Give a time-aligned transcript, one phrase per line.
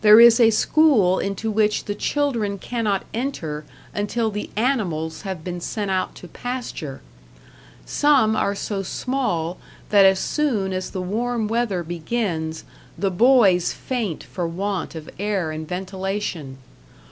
[0.00, 5.60] There is a school into which the children cannot enter until the animals have been
[5.60, 7.00] sent out to pasture.
[7.86, 9.58] Some are so small
[9.90, 12.64] that as soon as the warm weather begins
[12.98, 16.58] the boys faint for want of air and ventilation.